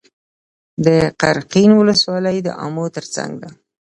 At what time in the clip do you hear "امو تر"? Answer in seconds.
2.65-3.05